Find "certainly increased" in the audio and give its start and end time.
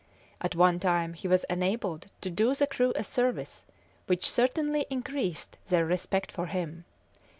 4.27-5.59